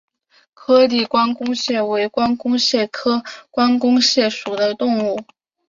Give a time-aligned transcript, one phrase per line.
[0.55, 5.19] 颗粒关公蟹为关公蟹科关公蟹属的动物。